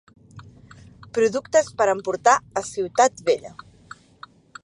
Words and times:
Productes 1.17 1.69
per 1.81 1.87
emportar 1.93 2.35
a 2.61 2.65
Ciutat 2.71 3.23
Vella. 3.29 3.55